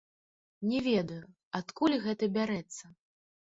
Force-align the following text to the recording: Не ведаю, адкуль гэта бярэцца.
Не 0.71 0.79
ведаю, 0.87 1.21
адкуль 1.61 1.99
гэта 2.09 2.33
бярэцца. 2.41 2.95